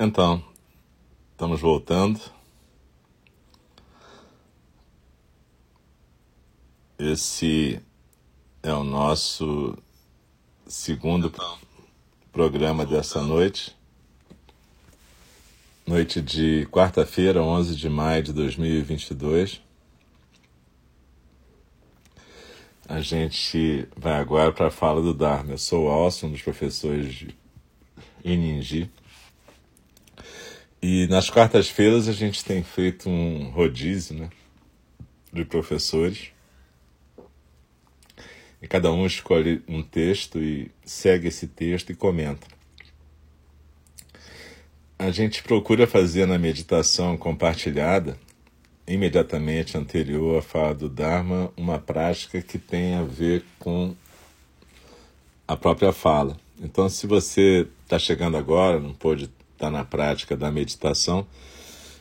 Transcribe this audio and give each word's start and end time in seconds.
Então, 0.00 0.44
estamos 1.32 1.60
voltando. 1.60 2.20
Esse 6.96 7.82
é 8.62 8.72
o 8.72 8.84
nosso 8.84 9.76
segundo 10.68 11.34
programa 12.30 12.86
dessa 12.86 13.20
noite. 13.22 13.76
Noite 15.84 16.22
de 16.22 16.68
quarta-feira, 16.70 17.42
11 17.42 17.74
de 17.74 17.88
maio 17.90 18.22
de 18.22 18.32
2022. 18.32 19.60
A 22.88 23.00
gente 23.00 23.88
vai 23.96 24.14
agora 24.14 24.52
para 24.52 24.68
a 24.68 24.70
fala 24.70 25.02
do 25.02 25.12
Dharma. 25.12 25.54
Eu 25.54 25.58
sou 25.58 25.86
o 25.86 25.90
Alson, 25.90 26.28
um 26.28 26.30
dos 26.30 26.42
professores 26.42 27.12
de 27.12 27.36
Iningi. 28.24 28.88
E 30.80 31.08
nas 31.08 31.28
quartas-feiras 31.28 32.08
a 32.08 32.12
gente 32.12 32.44
tem 32.44 32.62
feito 32.62 33.10
um 33.10 33.50
rodízio 33.50 34.16
né, 34.16 34.30
de 35.32 35.44
professores. 35.44 36.30
E 38.62 38.68
cada 38.68 38.92
um 38.92 39.04
escolhe 39.04 39.62
um 39.68 39.82
texto 39.82 40.38
e 40.38 40.70
segue 40.84 41.28
esse 41.28 41.48
texto 41.48 41.90
e 41.90 41.96
comenta. 41.96 42.46
A 44.96 45.10
gente 45.10 45.42
procura 45.42 45.86
fazer 45.86 46.26
na 46.26 46.38
meditação 46.38 47.16
compartilhada, 47.16 48.18
imediatamente 48.86 49.76
anterior 49.76 50.38
à 50.38 50.42
fala 50.42 50.74
do 50.74 50.88
Dharma, 50.88 51.52
uma 51.56 51.78
prática 51.78 52.40
que 52.40 52.58
tem 52.58 52.94
a 52.94 53.02
ver 53.02 53.44
com 53.58 53.94
a 55.46 55.56
própria 55.56 55.92
fala. 55.92 56.36
Então, 56.60 56.88
se 56.88 57.06
você 57.06 57.68
está 57.84 57.98
chegando 57.98 58.36
agora, 58.36 58.80
não 58.80 58.92
pôde 58.92 59.30
está 59.58 59.68
na 59.68 59.84
prática 59.84 60.36
da 60.36 60.52
meditação, 60.52 61.26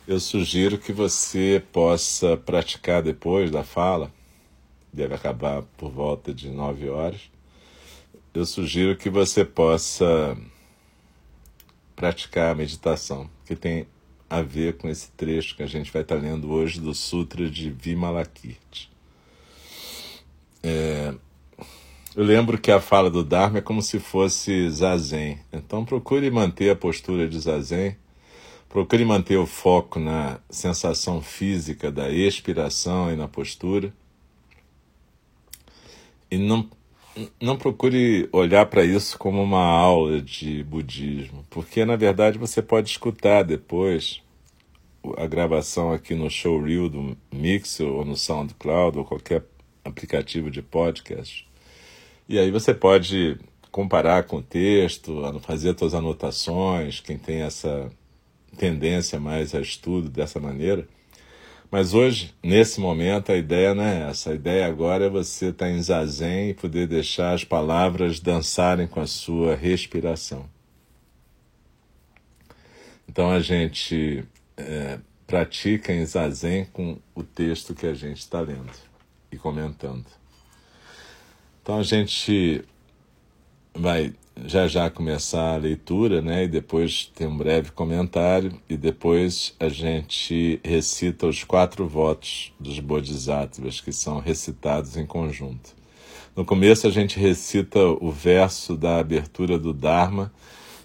eu 0.08 0.20
sugiro 0.20 0.78
que 0.78 0.94
você 0.94 1.62
possa 1.74 2.38
praticar 2.38 3.02
depois 3.02 3.50
da 3.50 3.64
fala, 3.64 4.14
deve 4.94 5.16
acabar 5.16 5.64
por 5.76 5.92
volta 5.92 6.32
de 6.32 6.50
nove 6.50 6.88
horas. 6.88 7.22
Eu 8.34 8.46
sugiro 8.46 8.96
que 8.96 9.10
você 9.10 9.44
possa 9.44 10.38
praticar 11.96 12.52
a 12.52 12.56
meditação, 12.56 13.28
que 13.44 13.56
tem 13.56 13.88
a 14.30 14.42
ver 14.42 14.78
com 14.78 14.88
esse 14.88 15.10
trecho 15.12 15.56
que 15.56 15.64
a 15.64 15.68
gente 15.68 15.92
vai 15.92 16.04
estar 16.04 16.16
lendo 16.16 16.52
hoje 16.52 16.80
do 16.80 16.94
Sutra 16.94 17.50
de 17.50 17.72
Vimalakirti. 17.72 18.92
É, 20.62 21.14
eu 22.18 22.24
lembro 22.24 22.58
que 22.58 22.72
a 22.72 22.82
fala 22.82 23.12
do 23.12 23.24
Dharma 23.24 23.60
é 23.60 23.62
como 23.62 23.80
se 23.80 24.00
fosse 24.00 24.68
zazen. 24.72 25.38
Então 25.54 25.86
procure 25.86 26.32
manter 26.32 26.72
a 26.72 26.76
postura 26.76 27.30
de 27.30 27.40
zazen, 27.40 27.96
procure 28.68 29.06
manter 29.06 29.38
o 29.38 29.46
foco 29.46 30.00
na 30.00 30.40
sensação 30.50 31.22
física 31.22 31.92
da 31.92 32.10
expiração 32.10 33.14
e 33.14 33.16
na 33.16 33.28
postura. 33.28 33.94
E 36.32 36.40
não, 36.40 36.68
não 37.40 37.56
procure 37.56 38.28
olhar 38.32 38.66
para 38.66 38.84
isso 38.84 39.16
como 39.20 39.40
uma 39.44 39.64
aula 39.64 40.20
de 40.20 40.64
budismo, 40.64 41.46
porque 41.52 41.86
na 41.86 41.96
verdade 41.96 42.40
você 42.40 42.64
pode 42.64 42.90
escutar 42.90 43.44
depois 43.44 44.24
a 45.18 45.28
gravação 45.28 45.94
aqui 45.94 46.16
no 46.16 46.32
showreel 46.32 46.90
do 46.90 47.16
Mixer 47.32 47.86
ou 47.86 48.04
no 48.04 48.18
SoundCloud 48.18 48.98
ou 48.98 49.06
qualquer 49.06 49.44
aplicativo 49.86 50.50
de 50.50 50.64
podcast 50.64 51.47
e 52.28 52.38
aí 52.38 52.52
você 52.52 52.74
pode 52.74 53.38
comparar 53.72 54.24
com 54.24 54.38
o 54.38 54.42
texto, 54.42 55.22
fazer 55.42 55.78
suas 55.78 55.94
anotações, 55.94 57.00
quem 57.00 57.18
tem 57.18 57.42
essa 57.42 57.90
tendência 58.58 59.20
mais 59.20 59.54
a 59.54 59.62
estudo 59.62 60.10
dessa 60.10 60.40
maneira. 60.40 60.88
Mas 61.70 61.94
hoje, 61.94 62.34
nesse 62.42 62.80
momento, 62.80 63.32
a 63.32 63.36
ideia 63.36 63.76
não 63.76 63.84
é 63.84 64.10
essa. 64.10 64.32
A 64.32 64.36
ideia 64.36 64.68
agora 64.68 65.06
é 65.06 65.10
você 65.10 65.48
estar 65.48 65.70
em 65.70 65.82
zazen 65.82 66.50
e 66.50 66.54
poder 66.54 66.88
deixar 66.88 67.34
as 67.34 67.44
palavras 67.44 68.20
dançarem 68.20 68.88
com 68.88 69.02
a 69.02 69.08
sua 69.08 69.56
respiração. 69.56 70.50
Então 73.08 73.32
a 73.32 73.40
gente 73.40 74.24
é, 74.56 75.00
pratica 75.26 75.94
em 75.94 76.06
zazen 76.06 76.66
com 76.66 76.98
o 77.14 77.24
texto 77.24 77.76
que 77.76 77.86
a 77.86 77.94
gente 77.94 78.20
está 78.20 78.40
lendo 78.40 78.72
e 79.32 79.38
comentando. 79.38 80.06
Então 81.68 81.80
a 81.80 81.84
gente 81.84 82.64
vai 83.76 84.14
já 84.46 84.70
já 84.70 84.90
começar 84.90 85.56
a 85.56 85.58
leitura, 85.58 86.22
né? 86.22 86.46
E 86.46 86.48
depois 86.48 87.12
tem 87.14 87.28
um 87.28 87.36
breve 87.36 87.72
comentário 87.72 88.58
e 88.70 88.78
depois 88.78 89.54
a 89.60 89.68
gente 89.68 90.62
recita 90.64 91.28
os 91.28 91.44
quatro 91.44 91.86
votos 91.86 92.54
dos 92.58 92.80
Bodhisattvas 92.80 93.82
que 93.82 93.92
são 93.92 94.20
recitados 94.20 94.96
em 94.96 95.06
conjunto. 95.06 95.76
No 96.34 96.46
começo 96.46 96.88
a 96.88 96.90
gente 96.90 97.20
recita 97.20 97.80
o 97.86 98.14
verso 98.14 98.78
da 98.78 99.00
abertura 99.00 99.60
do 99.60 99.74
Dharma, 99.74 100.32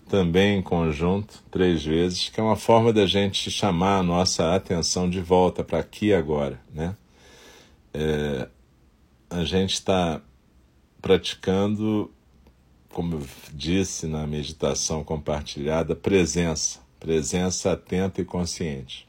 também 0.08 0.58
em 0.58 0.62
conjunto, 0.62 1.44
três 1.48 1.84
vezes, 1.84 2.28
que 2.28 2.40
é 2.40 2.42
uma 2.42 2.56
forma 2.56 2.92
da 2.92 3.06
gente 3.06 3.52
chamar 3.52 3.98
a 3.98 4.02
nossa 4.02 4.52
atenção 4.52 5.08
de 5.08 5.20
volta 5.20 5.62
para 5.62 5.78
aqui 5.78 6.06
e 6.06 6.14
agora, 6.14 6.60
né? 6.74 6.96
É, 7.94 8.48
a 9.30 9.44
gente 9.44 9.74
está 9.74 10.20
praticando, 11.02 12.08
como 12.88 13.16
eu 13.16 13.26
disse 13.52 14.06
na 14.06 14.24
meditação 14.26 15.02
compartilhada, 15.02 15.96
presença, 15.96 16.78
presença 17.00 17.72
atenta 17.72 18.20
e 18.20 18.24
consciente. 18.24 19.08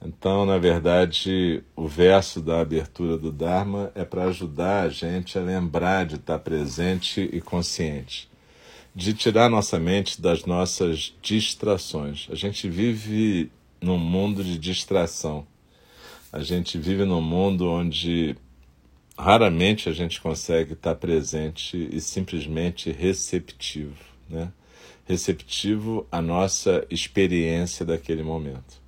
Então, 0.00 0.46
na 0.46 0.56
verdade, 0.58 1.62
o 1.76 1.86
verso 1.86 2.40
da 2.40 2.60
abertura 2.60 3.18
do 3.18 3.30
Dharma 3.30 3.92
é 3.94 4.04
para 4.04 4.24
ajudar 4.24 4.84
a 4.84 4.88
gente 4.88 5.36
a 5.36 5.42
lembrar 5.42 6.06
de 6.06 6.14
estar 6.14 6.38
presente 6.38 7.28
e 7.32 7.40
consciente, 7.40 8.28
de 8.94 9.12
tirar 9.12 9.50
nossa 9.50 9.78
mente 9.78 10.22
das 10.22 10.44
nossas 10.44 11.14
distrações. 11.20 12.28
A 12.30 12.36
gente 12.36 12.68
vive 12.68 13.50
num 13.80 13.98
mundo 13.98 14.42
de 14.42 14.56
distração. 14.56 15.46
A 16.32 16.40
gente 16.40 16.78
vive 16.78 17.04
num 17.04 17.20
mundo 17.20 17.68
onde 17.68 18.36
raramente 19.18 19.88
a 19.88 19.92
gente 19.92 20.20
consegue 20.20 20.74
estar 20.74 20.94
presente 20.94 21.88
e 21.92 22.00
simplesmente 22.00 22.92
receptivo, 22.92 23.96
né? 24.28 24.52
receptivo 25.04 26.06
à 26.12 26.22
nossa 26.22 26.86
experiência 26.88 27.84
daquele 27.84 28.22
momento. 28.22 28.80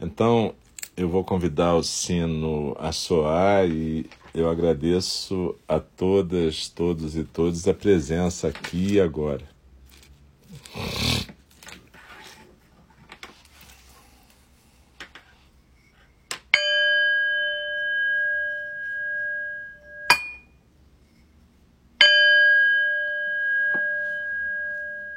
Então, 0.00 0.54
eu 0.96 1.08
vou 1.08 1.24
convidar 1.24 1.74
o 1.74 1.82
sino 1.82 2.76
a 2.78 2.92
soar 2.92 3.66
e 3.66 4.10
eu 4.34 4.50
agradeço 4.50 5.54
a 5.66 5.80
todas, 5.80 6.68
todos 6.68 7.16
e 7.16 7.24
todos 7.24 7.66
a 7.66 7.72
presença 7.72 8.48
aqui 8.48 8.94
e 8.94 9.00
agora. 9.00 9.44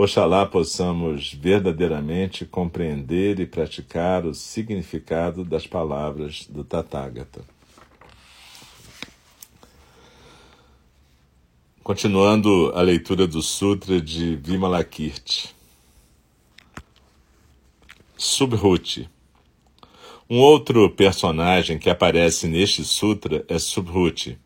Oxalá 0.00 0.46
possamos 0.46 1.32
verdadeiramente 1.32 2.46
compreender 2.46 3.40
e 3.40 3.46
praticar 3.46 4.24
o 4.24 4.32
significado 4.32 5.44
das 5.44 5.66
palavras 5.66 6.46
do 6.48 6.62
Tathagata. 6.62 7.44
Continuando 11.82 12.70
a 12.76 12.80
leitura 12.80 13.26
do 13.26 13.42
Sutra 13.42 14.00
de 14.00 14.36
Vimalakirti. 14.36 15.52
Subhuti. 18.16 19.10
Um 20.30 20.38
outro 20.38 20.88
personagem 20.90 21.76
que 21.76 21.90
aparece 21.90 22.46
neste 22.46 22.84
sutra 22.84 23.44
é 23.48 23.58
Subhuti. 23.58 24.38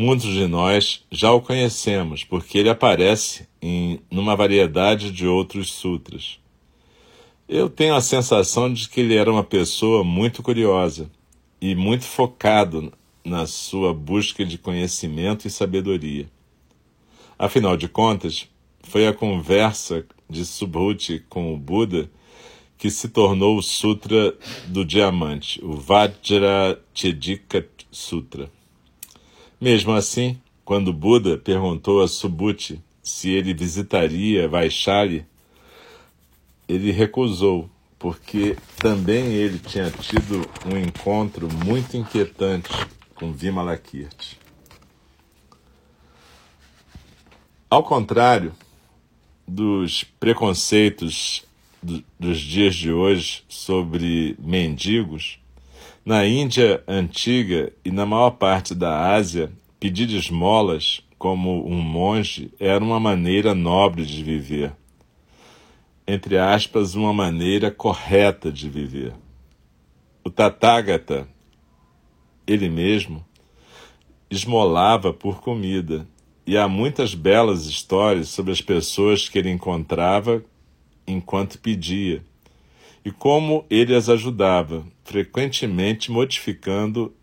Muitos 0.00 0.32
de 0.32 0.46
nós 0.46 1.04
já 1.10 1.32
o 1.32 1.40
conhecemos, 1.40 2.22
porque 2.22 2.56
ele 2.56 2.68
aparece 2.68 3.48
em 3.60 3.98
numa 4.08 4.36
variedade 4.36 5.10
de 5.10 5.26
outros 5.26 5.72
sutras. 5.72 6.38
Eu 7.48 7.68
tenho 7.68 7.96
a 7.96 8.00
sensação 8.00 8.72
de 8.72 8.88
que 8.88 9.00
ele 9.00 9.16
era 9.16 9.28
uma 9.28 9.42
pessoa 9.42 10.04
muito 10.04 10.40
curiosa 10.40 11.10
e 11.60 11.74
muito 11.74 12.04
focado 12.04 12.92
na 13.24 13.44
sua 13.44 13.92
busca 13.92 14.44
de 14.44 14.56
conhecimento 14.56 15.48
e 15.48 15.50
sabedoria. 15.50 16.30
Afinal 17.36 17.76
de 17.76 17.88
contas, 17.88 18.48
foi 18.84 19.04
a 19.04 19.12
conversa 19.12 20.06
de 20.30 20.44
Subhuti 20.44 21.24
com 21.28 21.52
o 21.52 21.56
Buda 21.56 22.08
que 22.78 22.88
se 22.88 23.08
tornou 23.08 23.58
o 23.58 23.62
Sutra 23.64 24.32
do 24.68 24.84
Diamante, 24.84 25.60
o 25.60 25.72
Vajrachedika 25.72 27.66
Sutra. 27.90 28.48
Mesmo 29.60 29.92
assim, 29.92 30.40
quando 30.64 30.92
Buda 30.92 31.36
perguntou 31.36 32.00
a 32.00 32.06
Subhuti 32.06 32.80
se 33.02 33.30
ele 33.30 33.52
visitaria 33.52 34.48
Vaishali, 34.48 35.26
ele 36.68 36.92
recusou, 36.92 37.68
porque 37.98 38.56
também 38.76 39.32
ele 39.32 39.58
tinha 39.58 39.90
tido 39.90 40.48
um 40.64 40.76
encontro 40.78 41.48
muito 41.64 41.96
inquietante 41.96 42.68
com 43.14 43.32
Vimalakirti. 43.32 44.38
Ao 47.68 47.82
contrário 47.82 48.54
dos 49.46 50.04
preconceitos 50.04 51.44
do, 51.82 52.04
dos 52.20 52.38
dias 52.38 52.76
de 52.76 52.92
hoje 52.92 53.42
sobre 53.48 54.36
mendigos, 54.38 55.40
na 56.08 56.26
Índia 56.26 56.82
antiga 56.88 57.70
e 57.84 57.90
na 57.90 58.06
maior 58.06 58.30
parte 58.30 58.74
da 58.74 59.12
Ásia, 59.12 59.52
pedir 59.78 60.08
esmolas 60.08 61.02
como 61.18 61.68
um 61.68 61.82
monge 61.82 62.50
era 62.58 62.82
uma 62.82 62.98
maneira 62.98 63.54
nobre 63.54 64.06
de 64.06 64.24
viver. 64.24 64.72
Entre 66.06 66.38
aspas, 66.38 66.94
uma 66.94 67.12
maneira 67.12 67.70
correta 67.70 68.50
de 68.50 68.70
viver. 68.70 69.12
O 70.24 70.30
Tathagata, 70.30 71.28
ele 72.46 72.70
mesmo, 72.70 73.22
esmolava 74.30 75.12
por 75.12 75.42
comida, 75.42 76.08
e 76.46 76.56
há 76.56 76.66
muitas 76.66 77.14
belas 77.14 77.66
histórias 77.66 78.28
sobre 78.28 78.52
as 78.52 78.62
pessoas 78.62 79.28
que 79.28 79.38
ele 79.38 79.50
encontrava 79.50 80.42
enquanto 81.06 81.58
pedia, 81.58 82.24
e 83.04 83.10
como 83.10 83.66
ele 83.68 83.94
as 83.94 84.08
ajudava, 84.08 84.86
frequentemente 85.08 86.10
modificando 86.10 87.14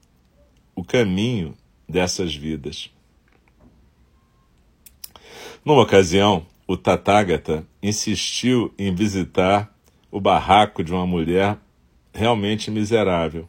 o 0.76 0.84
caminho 0.84 1.54
dessas 1.88 2.36
vidas. 2.36 2.90
Numa 5.64 5.84
ocasião, 5.84 6.48
o 6.68 6.76
Tathagata 6.76 7.64
insistiu 7.84 8.74
em 8.76 8.92
visitar 8.92 9.72
o 10.10 10.20
barraco 10.20 10.84
de 10.84 10.92
uma 10.92 11.06
mulher 11.06 11.60
realmente 12.12 12.72
miserável, 12.72 13.48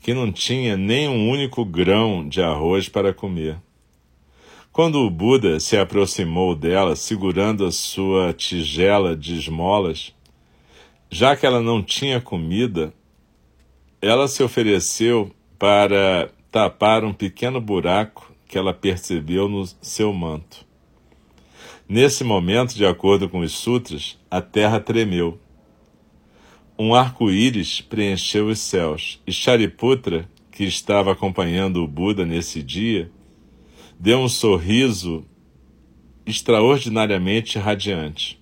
que 0.00 0.14
não 0.14 0.30
tinha 0.30 0.76
nem 0.76 1.08
um 1.08 1.28
único 1.28 1.64
grão 1.64 2.28
de 2.28 2.40
arroz 2.40 2.88
para 2.88 3.12
comer. 3.12 3.58
Quando 4.70 5.00
o 5.00 5.10
Buda 5.10 5.58
se 5.58 5.76
aproximou 5.76 6.54
dela, 6.54 6.94
segurando 6.94 7.66
a 7.66 7.72
sua 7.72 8.32
tigela 8.32 9.16
de 9.16 9.34
esmolas, 9.34 10.14
já 11.10 11.34
que 11.34 11.44
ela 11.44 11.60
não 11.60 11.82
tinha 11.82 12.20
comida, 12.20 12.94
ela 14.00 14.28
se 14.28 14.42
ofereceu 14.42 15.30
para 15.58 16.30
tapar 16.50 17.04
um 17.04 17.12
pequeno 17.12 17.60
buraco 17.60 18.32
que 18.46 18.56
ela 18.56 18.72
percebeu 18.72 19.48
no 19.48 19.66
seu 19.82 20.12
manto. 20.12 20.66
Nesse 21.88 22.22
momento, 22.22 22.74
de 22.74 22.86
acordo 22.86 23.28
com 23.28 23.40
os 23.40 23.52
sutras, 23.52 24.18
a 24.30 24.40
terra 24.40 24.78
tremeu. 24.78 25.38
Um 26.78 26.94
arco-íris 26.94 27.80
preencheu 27.80 28.48
os 28.48 28.60
céus, 28.60 29.20
e 29.26 29.32
Shariputra, 29.32 30.28
que 30.52 30.64
estava 30.64 31.12
acompanhando 31.12 31.82
o 31.82 31.88
Buda 31.88 32.24
nesse 32.24 32.62
dia, 32.62 33.10
deu 33.98 34.18
um 34.20 34.28
sorriso 34.28 35.24
extraordinariamente 36.24 37.58
radiante. 37.58 38.37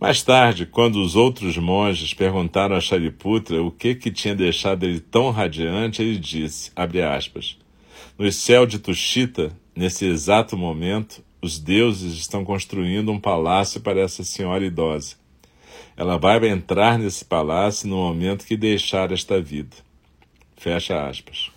Mais 0.00 0.22
tarde, 0.22 0.64
quando 0.64 1.02
os 1.02 1.16
outros 1.16 1.56
monges 1.58 2.14
perguntaram 2.14 2.76
a 2.76 2.80
Shariputra 2.80 3.60
o 3.60 3.70
que, 3.70 3.96
que 3.96 4.12
tinha 4.12 4.32
deixado 4.32 4.84
ele 4.84 5.00
tão 5.00 5.32
radiante, 5.32 6.00
ele 6.00 6.16
disse, 6.16 6.70
aspas, 6.76 7.58
no 8.16 8.30
céu 8.30 8.64
de 8.64 8.78
Tushita, 8.78 9.50
nesse 9.74 10.06
exato 10.06 10.56
momento, 10.56 11.20
os 11.42 11.58
deuses 11.58 12.14
estão 12.14 12.44
construindo 12.44 13.10
um 13.10 13.18
palácio 13.18 13.80
para 13.80 14.00
essa 14.00 14.22
senhora 14.22 14.64
idosa. 14.64 15.16
Ela 15.96 16.16
vai 16.16 16.48
entrar 16.48 16.96
nesse 16.96 17.24
palácio 17.24 17.88
no 17.88 17.96
momento 17.96 18.46
que 18.46 18.56
deixar 18.56 19.10
esta 19.10 19.40
vida. 19.40 19.76
Fecha 20.56 21.08
aspas. 21.08 21.50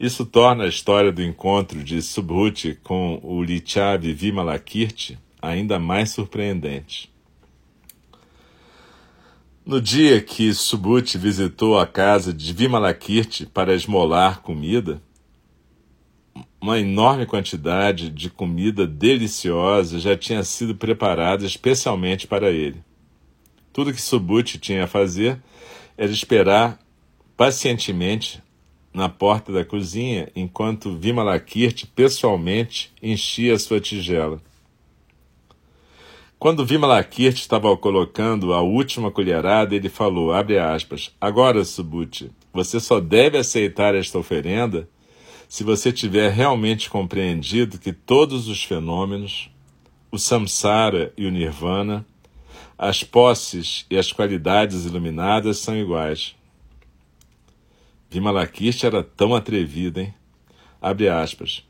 Isso 0.00 0.24
torna 0.24 0.64
a 0.64 0.68
história 0.68 1.12
do 1.12 1.22
encontro 1.22 1.84
de 1.84 2.00
Subhuti 2.00 2.78
com 2.82 3.20
o 3.22 3.42
Lichavi 3.42 4.14
Vimalakirti 4.14 5.18
ainda 5.40 5.78
mais 5.78 6.10
surpreendente. 6.10 7.10
No 9.68 9.82
dia 9.82 10.18
que 10.22 10.54
Subhuti 10.54 11.18
visitou 11.18 11.78
a 11.78 11.86
casa 11.86 12.32
de 12.32 12.54
Vimalakirti 12.54 13.44
para 13.44 13.74
esmolar 13.74 14.40
comida, 14.40 15.02
uma 16.58 16.78
enorme 16.78 17.26
quantidade 17.26 18.08
de 18.08 18.30
comida 18.30 18.86
deliciosa 18.86 20.00
já 20.00 20.16
tinha 20.16 20.42
sido 20.42 20.74
preparada 20.74 21.44
especialmente 21.44 22.26
para 22.26 22.48
ele. 22.48 22.82
Tudo 23.70 23.92
que 23.92 24.00
Subhuti 24.00 24.56
tinha 24.56 24.84
a 24.84 24.86
fazer 24.88 25.38
era 25.98 26.10
esperar 26.10 26.78
pacientemente 27.36 28.42
na 28.90 29.10
porta 29.10 29.52
da 29.52 29.66
cozinha 29.66 30.32
enquanto 30.34 30.96
Vimalakirti 30.96 31.86
pessoalmente 31.86 32.90
enchia 33.02 33.58
sua 33.58 33.78
tigela. 33.78 34.40
Quando 36.38 36.64
Vimalakirti 36.64 37.40
estava 37.40 37.76
colocando 37.76 38.54
a 38.54 38.62
última 38.62 39.10
colherada, 39.10 39.74
ele 39.74 39.88
falou, 39.88 40.32
abre 40.32 40.56
aspas, 40.56 41.10
agora, 41.20 41.64
Subhuti, 41.64 42.30
você 42.52 42.78
só 42.78 43.00
deve 43.00 43.36
aceitar 43.36 43.92
esta 43.96 44.18
oferenda 44.18 44.88
se 45.48 45.64
você 45.64 45.90
tiver 45.90 46.30
realmente 46.30 46.88
compreendido 46.88 47.76
que 47.76 47.92
todos 47.92 48.46
os 48.46 48.62
fenômenos, 48.62 49.50
o 50.12 50.18
samsara 50.18 51.12
e 51.16 51.26
o 51.26 51.30
nirvana, 51.30 52.06
as 52.78 53.02
posses 53.02 53.84
e 53.90 53.98
as 53.98 54.12
qualidades 54.12 54.84
iluminadas 54.84 55.58
são 55.58 55.76
iguais. 55.76 56.36
Vimalakirti 58.08 58.86
era 58.86 59.02
tão 59.02 59.34
atrevido, 59.34 59.98
hein? 59.98 60.14
Abre 60.80 61.08
aspas. 61.08 61.67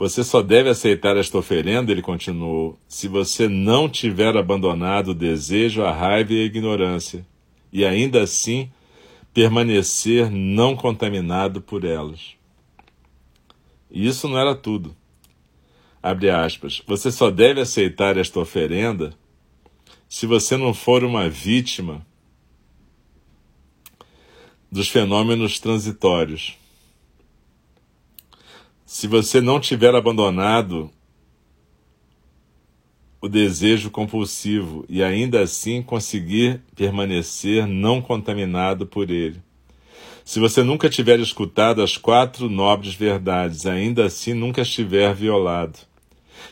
Você 0.00 0.24
só 0.24 0.40
deve 0.40 0.70
aceitar 0.70 1.18
esta 1.18 1.36
oferenda, 1.36 1.92
ele 1.92 2.00
continuou, 2.00 2.80
se 2.88 3.06
você 3.06 3.46
não 3.50 3.86
tiver 3.86 4.34
abandonado 4.34 5.08
o 5.08 5.14
desejo, 5.14 5.82
a 5.82 5.92
raiva 5.92 6.32
e 6.32 6.40
a 6.40 6.46
ignorância, 6.46 7.26
e 7.70 7.84
ainda 7.84 8.22
assim 8.22 8.72
permanecer 9.34 10.30
não 10.30 10.74
contaminado 10.74 11.60
por 11.60 11.84
elas. 11.84 12.34
E 13.90 14.06
isso 14.06 14.26
não 14.26 14.38
era 14.38 14.54
tudo. 14.54 14.96
Abre 16.02 16.30
aspas. 16.30 16.82
Você 16.86 17.12
só 17.12 17.30
deve 17.30 17.60
aceitar 17.60 18.16
esta 18.16 18.40
oferenda 18.40 19.12
se 20.08 20.24
você 20.24 20.56
não 20.56 20.72
for 20.72 21.04
uma 21.04 21.28
vítima 21.28 22.06
dos 24.72 24.88
fenômenos 24.88 25.60
transitórios. 25.60 26.58
Se 28.92 29.06
você 29.06 29.40
não 29.40 29.60
tiver 29.60 29.94
abandonado 29.94 30.90
o 33.20 33.28
desejo 33.28 33.88
compulsivo 33.88 34.84
e 34.88 35.00
ainda 35.00 35.40
assim 35.40 35.80
conseguir 35.80 36.60
permanecer 36.74 37.68
não 37.68 38.02
contaminado 38.02 38.88
por 38.88 39.08
ele. 39.08 39.40
Se 40.24 40.40
você 40.40 40.64
nunca 40.64 40.90
tiver 40.90 41.20
escutado 41.20 41.84
as 41.84 41.96
quatro 41.96 42.50
nobres 42.50 42.92
verdades, 42.92 43.64
ainda 43.64 44.06
assim 44.06 44.34
nunca 44.34 44.62
estiver 44.62 45.14
violado. 45.14 45.78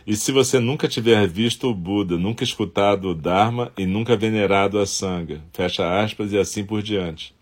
E 0.06 0.14
se 0.14 0.30
você 0.30 0.60
nunca 0.60 0.86
tiver 0.86 1.26
visto 1.26 1.68
o 1.68 1.74
Buda, 1.74 2.16
nunca 2.16 2.44
escutado 2.44 3.08
o 3.08 3.14
Dharma 3.16 3.72
e 3.76 3.84
nunca 3.84 4.16
venerado 4.16 4.78
a 4.78 4.86
Sangha, 4.86 5.42
fecha 5.52 6.00
aspas 6.00 6.32
e 6.32 6.38
assim 6.38 6.64
por 6.64 6.82
diante. 6.82 7.36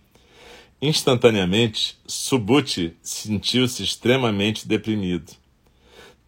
Instantaneamente, 0.81 1.97
Subhuti 2.07 2.95
sentiu-se 3.03 3.83
extremamente 3.83 4.69
deprimido. 4.69 5.33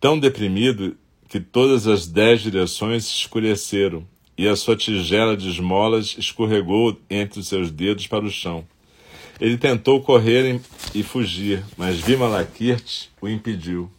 Tão 0.00 0.18
deprimido 0.18 0.96
que 1.28 1.38
todas 1.38 1.86
as 1.86 2.06
dez 2.06 2.40
direções 2.40 3.04
se 3.04 3.14
escureceram 3.14 4.06
e 4.38 4.48
a 4.48 4.56
sua 4.56 4.74
tigela 4.74 5.36
de 5.36 5.50
esmolas 5.50 6.16
escorregou 6.16 6.98
entre 7.10 7.40
os 7.40 7.48
seus 7.48 7.70
dedos 7.70 8.06
para 8.06 8.24
o 8.24 8.30
chão. 8.30 8.66
Ele 9.38 9.58
tentou 9.58 10.00
correr 10.00 10.60
e 10.94 11.02
fugir, 11.02 11.62
mas 11.76 11.98
Vimalakirti 11.98 13.10
o 13.20 13.28
impediu. 13.28 13.90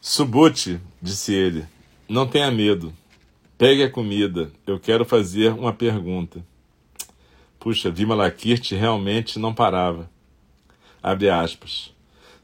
Subhuti, 0.00 0.80
disse 1.00 1.34
ele, 1.34 1.64
não 2.08 2.26
tenha 2.26 2.50
medo. 2.50 2.92
Pegue 3.58 3.82
a 3.82 3.90
comida. 3.90 4.50
Eu 4.66 4.80
quero 4.80 5.04
fazer 5.04 5.52
uma 5.52 5.72
pergunta. 5.72 6.44
Puxa, 7.64 7.90
Vimalakirti 7.90 8.74
realmente 8.74 9.38
não 9.38 9.54
parava. 9.54 10.10
Abre 11.02 11.30
aspas. 11.30 11.94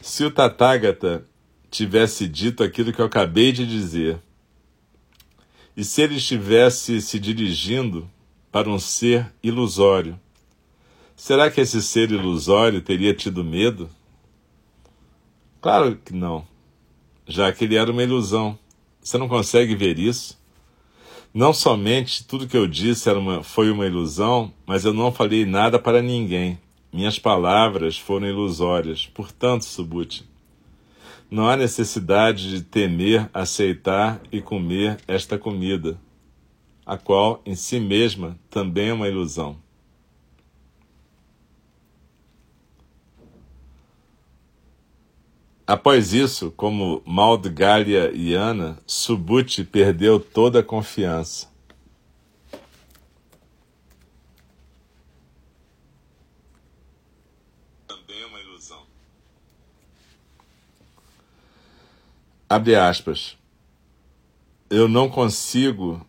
Se 0.00 0.24
o 0.24 0.30
Tathagata 0.30 1.26
tivesse 1.70 2.26
dito 2.26 2.62
aquilo 2.62 2.90
que 2.90 3.02
eu 3.02 3.04
acabei 3.04 3.52
de 3.52 3.66
dizer, 3.66 4.18
e 5.76 5.84
se 5.84 6.00
ele 6.00 6.16
estivesse 6.16 7.02
se 7.02 7.20
dirigindo 7.20 8.10
para 8.50 8.70
um 8.70 8.78
ser 8.78 9.30
ilusório, 9.42 10.18
será 11.14 11.50
que 11.50 11.60
esse 11.60 11.82
ser 11.82 12.10
ilusório 12.10 12.80
teria 12.80 13.12
tido 13.12 13.44
medo? 13.44 13.90
Claro 15.60 15.96
que 15.96 16.14
não, 16.14 16.48
já 17.26 17.52
que 17.52 17.64
ele 17.64 17.76
era 17.76 17.92
uma 17.92 18.02
ilusão. 18.02 18.58
Você 19.02 19.18
não 19.18 19.28
consegue 19.28 19.74
ver 19.74 19.98
isso? 19.98 20.39
Não 21.32 21.52
somente 21.52 22.26
tudo 22.26 22.48
que 22.48 22.56
eu 22.56 22.66
disse 22.66 23.08
uma, 23.12 23.44
foi 23.44 23.70
uma 23.70 23.86
ilusão, 23.86 24.52
mas 24.66 24.84
eu 24.84 24.92
não 24.92 25.12
falei 25.12 25.46
nada 25.46 25.78
para 25.78 26.02
ninguém. 26.02 26.58
Minhas 26.92 27.20
palavras 27.20 27.96
foram 27.96 28.26
ilusórias. 28.26 29.06
Portanto, 29.06 29.64
Subute, 29.64 30.28
não 31.30 31.48
há 31.48 31.56
necessidade 31.56 32.50
de 32.50 32.62
temer, 32.62 33.30
aceitar 33.32 34.20
e 34.32 34.42
comer 34.42 34.98
esta 35.06 35.38
comida, 35.38 35.96
a 36.84 36.98
qual 36.98 37.40
em 37.46 37.54
si 37.54 37.78
mesma 37.78 38.36
também 38.50 38.88
é 38.88 38.92
uma 38.92 39.06
ilusão. 39.06 39.56
Após 45.70 46.12
isso, 46.12 46.50
como 46.56 47.00
Maldgalha 47.06 48.10
e 48.12 48.34
Ana, 48.34 48.76
Subhuti 48.84 49.62
perdeu 49.62 50.18
toda 50.18 50.58
a 50.58 50.62
confiança. 50.64 51.48
Também 57.86 58.20
é 58.20 58.26
uma 58.26 58.40
ilusão. 58.40 58.82
Abre 62.48 62.74
aspas. 62.74 63.38
Eu 64.68 64.88
não 64.88 65.08
consigo 65.08 66.04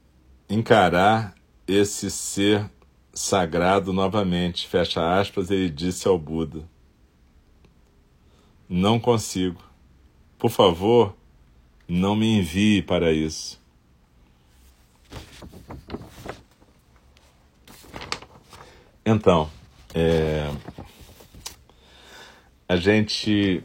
encarar 0.50 1.36
esse 1.68 2.10
ser 2.10 2.68
sagrado 3.14 3.94
novamente. 3.94 4.68
Fecha 4.68 5.20
aspas, 5.20 5.52
ele 5.52 5.70
disse 5.70 6.08
ao 6.08 6.18
Buda. 6.18 6.68
Não 8.74 9.02
consigo. 9.02 9.62
Por 10.40 10.50
favor, 10.50 11.14
não 11.86 12.16
me 12.16 12.38
envie 12.38 12.82
para 12.82 13.12
isso. 13.12 13.62
Então, 19.06 19.52
é, 19.94 20.50
a 22.70 22.78
gente. 22.78 23.62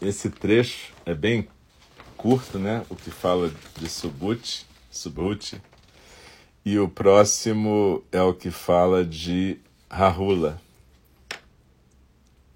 Esse 0.00 0.30
trecho 0.30 0.92
é 1.06 1.14
bem 1.14 1.46
curto, 2.16 2.58
né? 2.58 2.84
O 2.90 2.96
que 2.96 3.12
fala 3.12 3.54
de 3.78 3.88
Subhuti, 3.88 4.66
Subhuti. 4.90 5.62
E 6.64 6.76
o 6.76 6.88
próximo 6.88 8.02
é 8.10 8.20
o 8.20 8.34
que 8.34 8.50
fala 8.50 9.04
de 9.04 9.60
Rahula 9.88 10.60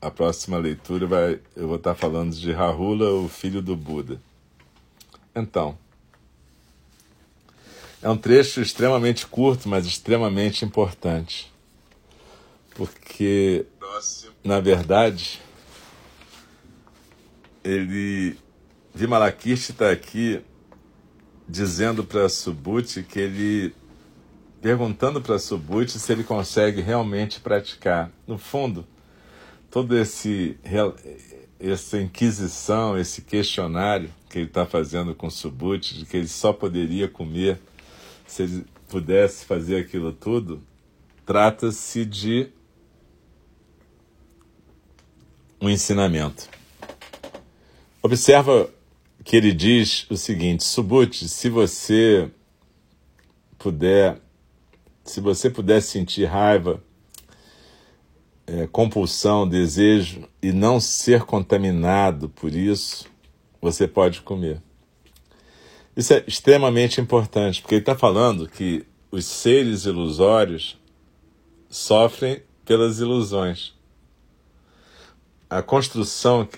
a 0.06 0.10
próxima 0.10 0.56
leitura 0.56 1.04
vai, 1.04 1.40
eu 1.56 1.66
vou 1.66 1.76
estar 1.76 1.96
falando 1.96 2.32
de 2.32 2.52
Rahula, 2.52 3.10
o 3.10 3.28
filho 3.28 3.60
do 3.60 3.74
Buda. 3.74 4.20
Então, 5.34 5.76
é 8.00 8.08
um 8.08 8.16
trecho 8.16 8.60
extremamente 8.60 9.26
curto, 9.26 9.68
mas 9.68 9.84
extremamente 9.84 10.64
importante. 10.64 11.52
Porque, 12.72 13.66
na 14.44 14.60
verdade, 14.60 15.40
ele. 17.64 18.38
Vimalakirti 18.94 19.72
está 19.72 19.90
aqui 19.90 20.40
dizendo 21.48 22.04
para 22.04 22.28
Subhuti 22.28 23.02
que 23.02 23.18
ele. 23.18 23.74
perguntando 24.62 25.20
para 25.20 25.38
Subhuti 25.38 25.98
se 25.98 26.12
ele 26.12 26.22
consegue 26.22 26.80
realmente 26.80 27.40
praticar. 27.40 28.08
No 28.24 28.38
fundo, 28.38 28.86
todo 29.76 29.94
esse 29.98 30.56
essa 31.60 32.00
inquisição, 32.00 32.96
esse 32.96 33.20
questionário 33.20 34.08
que 34.30 34.38
ele 34.38 34.46
está 34.46 34.64
fazendo 34.64 35.14
com 35.14 35.28
Subut, 35.28 35.98
de 35.98 36.06
que 36.06 36.16
ele 36.16 36.28
só 36.28 36.50
poderia 36.50 37.06
comer 37.06 37.60
se 38.26 38.44
ele 38.44 38.64
pudesse 38.88 39.44
fazer 39.44 39.76
aquilo 39.76 40.14
tudo, 40.14 40.62
trata-se 41.26 42.06
de 42.06 42.48
um 45.60 45.68
ensinamento. 45.68 46.48
Observa 48.02 48.70
que 49.24 49.36
ele 49.36 49.52
diz 49.52 50.06
o 50.08 50.16
seguinte: 50.16 50.64
Subut, 50.64 51.28
se 51.28 51.50
você 51.50 52.30
puder, 53.58 54.22
se 55.04 55.20
você 55.20 55.50
puder 55.50 55.82
sentir 55.82 56.24
raiva 56.24 56.82
é, 58.46 58.66
compulsão, 58.66 59.48
desejo 59.48 60.28
e 60.40 60.52
não 60.52 60.78
ser 60.78 61.22
contaminado 61.24 62.28
por 62.28 62.54
isso, 62.54 63.06
você 63.60 63.88
pode 63.88 64.20
comer. 64.22 64.62
Isso 65.96 66.12
é 66.14 66.22
extremamente 66.26 67.00
importante, 67.00 67.60
porque 67.60 67.74
ele 67.74 67.82
está 67.82 67.96
falando 67.96 68.48
que 68.48 68.86
os 69.10 69.24
seres 69.24 69.84
ilusórios 69.84 70.78
sofrem 71.68 72.42
pelas 72.64 73.00
ilusões. 73.00 73.74
A 75.48 75.62
construção 75.62 76.48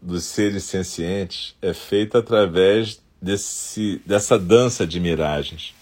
dos 0.00 0.24
seres 0.24 0.64
sencientes 0.64 1.54
é 1.60 1.74
feita 1.74 2.18
através 2.18 3.00
desse, 3.20 4.00
dessa 4.06 4.38
dança 4.38 4.86
de 4.86 4.98
miragens. 4.98 5.74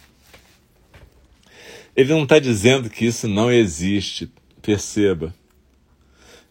Ele 1.94 2.12
não 2.12 2.24
está 2.24 2.38
dizendo 2.38 2.90
que 2.90 3.06
isso 3.06 3.28
não 3.28 3.50
existe, 3.50 4.30
perceba 4.60 5.32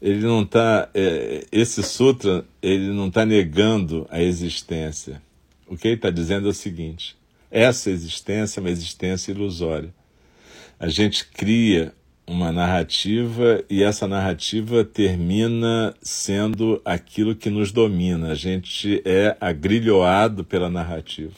ele 0.01 0.21
não 0.21 0.43
está 0.43 0.89
é, 0.93 1.45
esse 1.51 1.81
sutra 1.81 2.45
ele 2.61 2.89
não 2.89 3.07
está 3.07 3.25
negando 3.25 4.07
a 4.09 4.21
existência. 4.21 5.21
O 5.67 5.75
que 5.75 5.87
ele 5.87 5.95
está 5.95 6.09
dizendo 6.09 6.47
é 6.47 6.51
o 6.51 6.53
seguinte: 6.53 7.15
essa 7.49 7.89
existência 7.89 8.59
é 8.59 8.61
uma 8.61 8.69
existência 8.69 9.31
ilusória. 9.31 9.93
A 10.79 10.87
gente 10.89 11.25
cria 11.25 11.93
uma 12.27 12.51
narrativa 12.51 13.63
e 13.69 13.83
essa 13.83 14.07
narrativa 14.07 14.83
termina 14.83 15.95
sendo 16.01 16.81
aquilo 16.83 17.35
que 17.35 17.49
nos 17.49 17.71
domina. 17.71 18.31
A 18.31 18.35
gente 18.35 19.01
é 19.05 19.37
agrilhoado 19.39 20.43
pela 20.43 20.69
narrativa. 20.69 21.35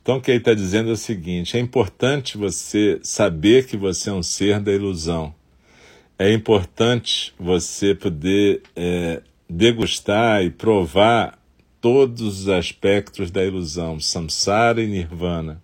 Então, 0.00 0.18
o 0.18 0.20
que 0.20 0.30
ele 0.30 0.38
está 0.38 0.54
dizendo 0.54 0.90
é 0.90 0.92
o 0.92 0.96
seguinte: 0.96 1.56
é 1.56 1.60
importante 1.60 2.38
você 2.38 3.00
saber 3.02 3.66
que 3.66 3.76
você 3.76 4.10
é 4.10 4.12
um 4.12 4.22
ser 4.22 4.60
da 4.60 4.72
ilusão 4.72 5.34
é 6.18 6.32
importante 6.32 7.34
você 7.38 7.94
poder 7.94 8.62
é, 8.74 9.22
degustar 9.48 10.42
e 10.42 10.50
provar 10.50 11.38
todos 11.80 12.40
os 12.40 12.48
aspectos 12.48 13.30
da 13.30 13.44
ilusão, 13.44 14.00
samsara 14.00 14.82
e 14.82 14.86
nirvana. 14.86 15.62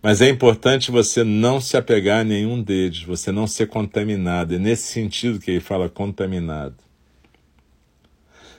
Mas 0.00 0.20
é 0.20 0.28
importante 0.28 0.92
você 0.92 1.24
não 1.24 1.60
se 1.60 1.76
apegar 1.76 2.20
a 2.20 2.24
nenhum 2.24 2.62
deles, 2.62 3.02
você 3.02 3.32
não 3.32 3.48
ser 3.48 3.66
contaminado. 3.66 4.54
É 4.54 4.58
nesse 4.58 4.92
sentido 4.92 5.40
que 5.40 5.50
ele 5.50 5.60
fala 5.60 5.88
contaminado. 5.88 6.76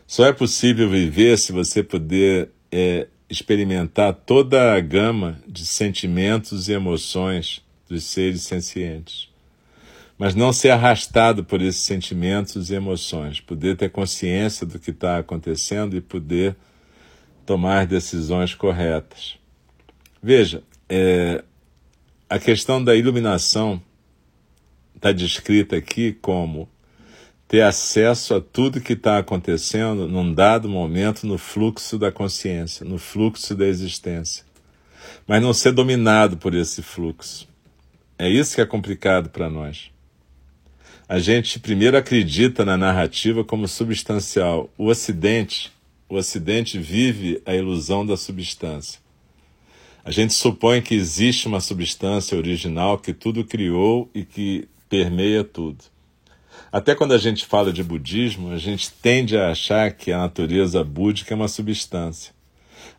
Só 0.06 0.25
é 0.25 0.34
possível 0.34 0.89
viver 0.89 1.38
se 1.38 1.54
você 1.54 1.82
puder 1.82 2.50
é, 2.72 3.08
experimentar 3.30 4.13
toda 4.13 4.74
a 4.74 4.80
gama 4.82 5.42
de 5.48 5.66
sentimentos 5.66 6.68
e 6.68 6.74
emoções 6.74 7.62
dos 7.88 8.04
seres 8.04 8.42
sencientes. 8.42 9.29
Mas 10.20 10.36
não 10.36 10.52
ser 10.52 10.72
arrastado 10.72 11.46
por 11.46 11.62
esses 11.62 11.82
sentimentos 11.82 12.70
e 12.70 12.76
emoções, 12.76 13.40
poder 13.40 13.78
ter 13.78 13.90
consciência 13.90 14.68
do 14.68 14.78
que 14.78 14.92
está 14.92 15.18
acontecendo 15.18 15.96
e 15.96 16.02
poder 16.02 16.58
tomar 17.46 17.88
decisões 17.88 18.54
corretas. 18.54 19.40
Veja, 20.22 20.62
é, 20.90 21.42
a 22.30 22.38
questão 22.38 22.84
da 22.84 22.98
iluminação 22.98 23.82
está 24.94 25.14
descrita 25.14 25.78
aqui 25.78 26.12
como 26.12 26.68
ter 27.48 27.62
acesso 27.62 28.36
a 28.36 28.42
tudo 28.42 28.82
que 28.82 28.94
está 28.94 29.20
acontecendo 29.20 30.06
num 30.06 30.34
dado 30.34 30.68
momento 30.68 31.26
no 31.26 31.38
fluxo 31.38 31.98
da 31.98 32.12
consciência, 32.12 32.86
no 32.86 32.98
fluxo 32.98 33.56
da 33.56 33.66
existência, 33.66 34.44
mas 35.26 35.42
não 35.42 35.54
ser 35.54 35.72
dominado 35.72 36.36
por 36.36 36.54
esse 36.54 36.82
fluxo. 36.82 37.48
É 38.18 38.28
isso 38.28 38.54
que 38.54 38.62
é 38.62 38.66
complicado 38.66 39.30
para 39.30 39.50
nós. 39.50 39.90
A 41.12 41.18
gente 41.18 41.60
primeiro 41.60 41.98
acredita 41.98 42.63
na 42.63 42.78
narrativa 42.78 43.44
como 43.44 43.68
substancial. 43.68 44.70
O 44.78 44.86
Ocidente, 44.89 45.72
o 46.08 46.13
Ocidente 46.13 46.78
vive 46.78 47.42
a 47.48 47.56
ilusão 47.56 48.06
da 48.06 48.16
substância. 48.16 49.00
A 50.06 50.12
gente 50.12 50.36
supõe 50.36 50.84
que 50.84 50.94
existe 50.94 51.48
uma 51.48 51.62
substância 51.62 52.38
original 52.38 53.00
que 53.00 53.12
tudo 53.12 53.44
criou 53.44 54.08
e 54.13 54.24
que 54.24 54.68
permeia 54.88 55.44
tudo. 55.44 55.84
Até 56.72 56.94
quando 56.94 57.13
a 57.13 57.18
gente 57.18 57.44
fala 57.44 57.74
de 57.74 57.84
budismo, 57.84 58.51
a 58.51 58.60
gente 58.60 58.92
tende 58.92 59.36
a 59.36 59.50
achar 59.50 59.92
que 59.92 60.12
a 60.12 60.20
natureza 60.20 60.84
búdica 60.84 61.34
é 61.34 61.36
uma 61.36 61.48
substância. 61.48 62.36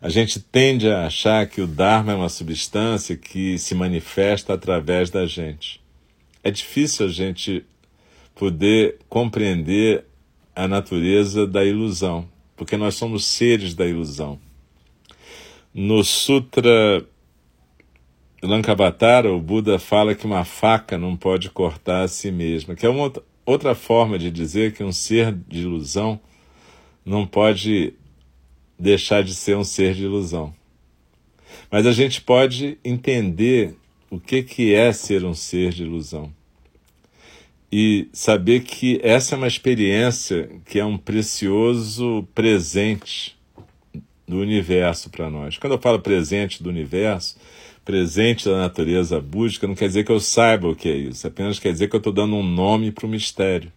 A 0.01 0.09
gente 0.09 0.37
tende 0.37 0.89
a 0.89 1.05
achar 1.05 1.47
que 1.47 1.61
o 1.61 1.67
Dharma 1.67 2.11
é 2.11 2.15
uma 2.15 2.27
substância 2.27 3.15
que 3.15 3.57
se 3.57 3.73
manifesta 3.73 4.53
através 4.53 5.09
da 5.09 5.25
gente. 5.25 5.79
É 6.43 6.51
difícil 6.51 7.05
a 7.05 7.09
gente 7.09 7.63
poder 8.41 8.97
compreender 9.07 10.03
a 10.55 10.67
natureza 10.67 11.45
da 11.45 11.63
ilusão, 11.63 12.27
porque 12.55 12.75
nós 12.75 12.95
somos 12.95 13.23
seres 13.23 13.75
da 13.75 13.85
ilusão. 13.85 14.39
No 15.71 16.03
Sutra 16.03 17.05
Lankavatara, 18.41 19.31
o 19.31 19.39
Buda 19.39 19.77
fala 19.77 20.15
que 20.15 20.25
uma 20.25 20.43
faca 20.43 20.97
não 20.97 21.15
pode 21.15 21.51
cortar 21.51 22.01
a 22.01 22.07
si 22.07 22.31
mesma, 22.31 22.73
que 22.73 22.83
é 22.83 22.89
uma 22.89 23.13
outra 23.45 23.75
forma 23.75 24.17
de 24.17 24.31
dizer 24.31 24.73
que 24.73 24.83
um 24.83 24.91
ser 24.91 25.31
de 25.47 25.61
ilusão 25.61 26.19
não 27.05 27.27
pode 27.27 27.93
deixar 28.79 29.23
de 29.23 29.35
ser 29.35 29.55
um 29.55 29.63
ser 29.63 29.93
de 29.93 30.05
ilusão. 30.05 30.51
Mas 31.69 31.85
a 31.85 31.91
gente 31.91 32.19
pode 32.19 32.79
entender 32.83 33.75
o 34.09 34.19
que, 34.19 34.41
que 34.41 34.73
é 34.73 34.91
ser 34.91 35.23
um 35.25 35.35
ser 35.35 35.71
de 35.73 35.83
ilusão 35.83 36.33
e 37.71 38.09
saber 38.11 38.61
que 38.61 38.99
essa 39.01 39.33
é 39.33 39.37
uma 39.37 39.47
experiência 39.47 40.49
que 40.65 40.77
é 40.77 40.83
um 40.83 40.97
precioso 40.97 42.27
presente 42.35 43.37
do 44.27 44.39
universo 44.39 45.09
para 45.09 45.29
nós. 45.29 45.57
Quando 45.57 45.73
eu 45.73 45.79
falo 45.79 45.99
presente 45.99 46.61
do 46.61 46.69
universo, 46.69 47.37
presente 47.85 48.45
da 48.45 48.57
natureza 48.57 49.21
búdica, 49.21 49.67
não 49.67 49.75
quer 49.75 49.87
dizer 49.87 50.03
que 50.03 50.11
eu 50.11 50.19
saiba 50.19 50.67
o 50.67 50.75
que 50.75 50.89
é 50.89 50.95
isso, 50.95 51.25
apenas 51.25 51.59
quer 51.59 51.71
dizer 51.71 51.87
que 51.87 51.95
eu 51.95 51.99
estou 51.99 52.11
dando 52.11 52.35
um 52.35 52.43
nome 52.43 52.91
para 52.91 53.05
o 53.05 53.09
mistério. 53.09 53.71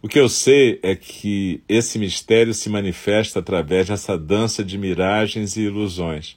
O 0.00 0.08
que 0.08 0.18
eu 0.18 0.28
sei 0.28 0.78
é 0.82 0.94
que 0.94 1.60
esse 1.68 1.98
mistério 1.98 2.54
se 2.54 2.70
manifesta 2.70 3.40
através 3.40 3.88
dessa 3.88 4.16
dança 4.16 4.64
de 4.64 4.78
miragens 4.78 5.56
e 5.56 5.62
ilusões. 5.62 6.36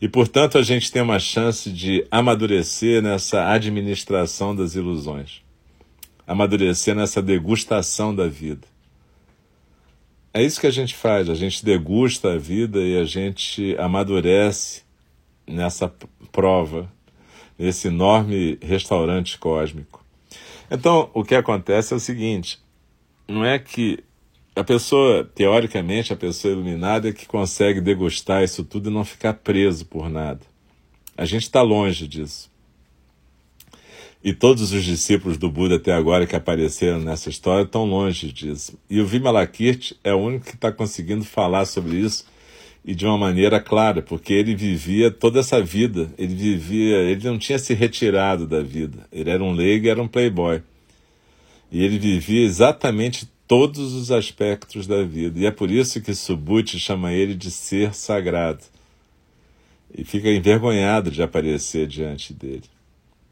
E, 0.00 0.08
portanto, 0.08 0.56
a 0.56 0.62
gente 0.62 0.90
tem 0.90 1.02
uma 1.02 1.18
chance 1.18 1.70
de 1.70 2.06
amadurecer 2.10 3.02
nessa 3.02 3.50
administração 3.50 4.54
das 4.54 4.74
ilusões 4.74 5.45
amadurecer 6.26 6.94
nessa 6.94 7.22
degustação 7.22 8.14
da 8.14 8.26
vida. 8.26 8.66
É 10.34 10.42
isso 10.42 10.60
que 10.60 10.66
a 10.66 10.70
gente 10.70 10.94
faz, 10.94 11.30
a 11.30 11.34
gente 11.34 11.64
degusta 11.64 12.34
a 12.34 12.38
vida 12.38 12.80
e 12.80 12.98
a 12.98 13.04
gente 13.04 13.74
amadurece 13.78 14.82
nessa 15.46 15.90
prova, 16.30 16.92
nesse 17.58 17.88
enorme 17.88 18.58
restaurante 18.60 19.38
cósmico. 19.38 20.04
Então, 20.70 21.10
o 21.14 21.24
que 21.24 21.34
acontece 21.34 21.94
é 21.94 21.96
o 21.96 22.00
seguinte: 22.00 22.58
não 23.26 23.44
é 23.44 23.58
que 23.58 24.04
a 24.54 24.64
pessoa, 24.64 25.24
teoricamente, 25.34 26.12
a 26.12 26.16
pessoa 26.16 26.52
iluminada 26.52 27.08
é 27.08 27.12
que 27.12 27.26
consegue 27.26 27.80
degustar 27.80 28.42
isso 28.42 28.64
tudo 28.64 28.90
e 28.90 28.92
não 28.92 29.04
ficar 29.04 29.34
preso 29.34 29.86
por 29.86 30.08
nada. 30.08 30.40
A 31.16 31.24
gente 31.24 31.42
está 31.42 31.62
longe 31.62 32.06
disso. 32.06 32.50
E 34.26 34.34
todos 34.34 34.72
os 34.72 34.82
discípulos 34.82 35.38
do 35.38 35.48
Buda 35.48 35.76
até 35.76 35.92
agora 35.92 36.26
que 36.26 36.34
apareceram 36.34 36.98
nessa 36.98 37.30
história 37.30 37.62
estão 37.62 37.84
longe 37.84 38.32
disso. 38.32 38.76
E 38.90 39.00
o 39.00 39.06
Vimalakirti 39.06 39.96
é 40.02 40.12
o 40.12 40.18
único 40.18 40.46
que 40.46 40.56
está 40.56 40.72
conseguindo 40.72 41.24
falar 41.24 41.64
sobre 41.64 41.98
isso 41.98 42.26
e 42.84 42.92
de 42.92 43.06
uma 43.06 43.16
maneira 43.16 43.60
clara, 43.60 44.02
porque 44.02 44.32
ele 44.32 44.56
vivia 44.56 45.12
toda 45.12 45.38
essa 45.38 45.62
vida, 45.62 46.10
ele 46.18 46.34
vivia, 46.34 46.96
ele 47.02 47.24
não 47.24 47.38
tinha 47.38 47.56
se 47.56 47.72
retirado 47.72 48.48
da 48.48 48.60
vida. 48.60 49.06
Ele 49.12 49.30
era 49.30 49.44
um 49.44 49.52
leigo, 49.52 49.86
era 49.86 50.02
um 50.02 50.08
playboy. 50.08 50.60
E 51.70 51.84
ele 51.84 51.96
vivia 51.96 52.44
exatamente 52.44 53.28
todos 53.46 53.92
os 53.92 54.10
aspectos 54.10 54.88
da 54.88 55.04
vida. 55.04 55.38
E 55.38 55.46
é 55.46 55.52
por 55.52 55.70
isso 55.70 56.00
que 56.00 56.12
Subhuti 56.12 56.80
chama 56.80 57.12
ele 57.12 57.36
de 57.36 57.48
ser 57.48 57.94
sagrado. 57.94 58.64
E 59.96 60.02
fica 60.02 60.28
envergonhado 60.28 61.12
de 61.12 61.22
aparecer 61.22 61.86
diante 61.86 62.34
dele. 62.34 62.64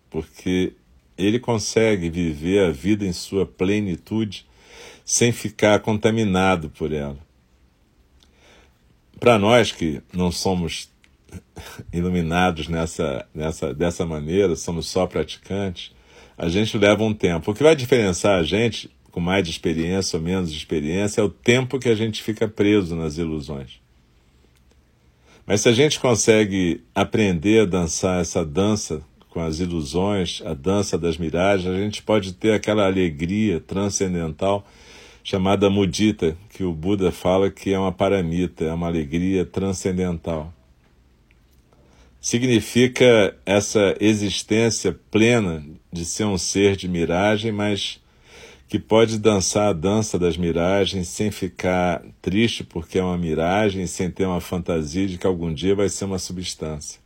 Porque 0.08 0.72
ele 1.16 1.38
consegue 1.38 2.10
viver 2.10 2.64
a 2.64 2.70
vida 2.70 3.04
em 3.04 3.12
sua 3.12 3.46
plenitude 3.46 4.46
sem 5.04 5.32
ficar 5.32 5.80
contaminado 5.80 6.70
por 6.70 6.92
ela. 6.92 7.18
Para 9.20 9.38
nós 9.38 9.70
que 9.70 10.02
não 10.12 10.32
somos 10.32 10.90
iluminados 11.92 12.68
nessa, 12.68 13.26
nessa, 13.34 13.72
dessa 13.72 14.04
maneira, 14.04 14.56
somos 14.56 14.88
só 14.88 15.06
praticantes, 15.06 15.92
a 16.36 16.48
gente 16.48 16.76
leva 16.76 17.04
um 17.04 17.14
tempo. 17.14 17.50
O 17.50 17.54
que 17.54 17.62
vai 17.62 17.76
diferenciar 17.76 18.40
a 18.40 18.42
gente, 18.42 18.90
com 19.10 19.20
mais 19.20 19.48
experiência 19.48 20.16
ou 20.16 20.22
menos 20.22 20.50
experiência, 20.50 21.20
é 21.20 21.24
o 21.24 21.28
tempo 21.28 21.78
que 21.78 21.88
a 21.88 21.94
gente 21.94 22.22
fica 22.22 22.48
preso 22.48 22.96
nas 22.96 23.18
ilusões. 23.18 23.80
Mas 25.46 25.60
se 25.60 25.68
a 25.68 25.72
gente 25.72 26.00
consegue 26.00 26.82
aprender 26.94 27.60
a 27.60 27.66
dançar 27.66 28.20
essa 28.20 28.44
dança 28.44 29.02
com 29.34 29.40
as 29.40 29.58
ilusões, 29.58 30.40
a 30.46 30.54
dança 30.54 30.96
das 30.96 31.18
miragens, 31.18 31.74
a 31.74 31.76
gente 31.76 32.04
pode 32.04 32.34
ter 32.34 32.52
aquela 32.52 32.86
alegria 32.86 33.58
transcendental 33.58 34.64
chamada 35.24 35.68
mudita, 35.68 36.36
que 36.50 36.62
o 36.62 36.72
Buda 36.72 37.10
fala 37.10 37.50
que 37.50 37.72
é 37.72 37.78
uma 37.78 37.90
paramita, 37.90 38.64
é 38.64 38.72
uma 38.72 38.86
alegria 38.86 39.44
transcendental. 39.44 40.54
Significa 42.20 43.36
essa 43.44 43.96
existência 43.98 44.96
plena 45.10 45.66
de 45.92 46.04
ser 46.04 46.24
um 46.24 46.38
ser 46.38 46.76
de 46.76 46.86
miragem, 46.86 47.50
mas 47.50 48.00
que 48.68 48.78
pode 48.78 49.18
dançar 49.18 49.70
a 49.70 49.72
dança 49.72 50.16
das 50.16 50.36
miragens 50.36 51.08
sem 51.08 51.32
ficar 51.32 52.04
triste 52.22 52.62
porque 52.62 53.00
é 53.00 53.02
uma 53.02 53.18
miragem, 53.18 53.84
sem 53.88 54.08
ter 54.10 54.26
uma 54.26 54.40
fantasia 54.40 55.08
de 55.08 55.18
que 55.18 55.26
algum 55.26 55.52
dia 55.52 55.74
vai 55.74 55.88
ser 55.88 56.04
uma 56.04 56.20
substância. 56.20 57.03